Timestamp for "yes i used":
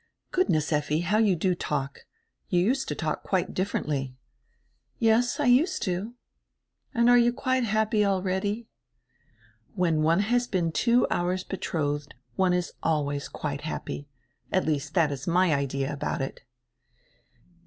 4.97-5.83